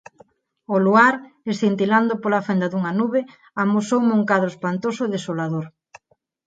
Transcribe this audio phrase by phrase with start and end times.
[0.73, 1.13] O luar,
[1.51, 3.21] escintilando pola fenda dunha nube,
[3.63, 5.65] amosoume un cadro espantoso e desolador.